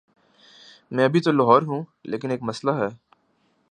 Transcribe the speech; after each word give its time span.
میں 0.91 1.05
ابھی 1.05 1.19
تو 1.21 1.31
لاہور 1.31 1.61
ہوں، 1.61 1.83
لیکن 2.03 2.31
ایک 2.31 2.43
مسلہ 2.43 2.71
ہے۔ 2.71 2.87